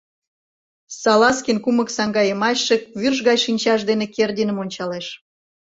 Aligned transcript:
Салазкин 1.01 1.57
кумык 1.63 1.89
саҥгайымачше 1.97 2.75
вӱрж 2.99 3.19
гай 3.27 3.37
шинчаж 3.45 3.79
дене 3.89 4.05
Кердиным 4.15 4.57
ончалеш. 4.63 5.07